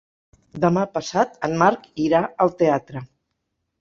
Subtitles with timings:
[0.63, 3.05] Demà passat en Marc irà al teatre.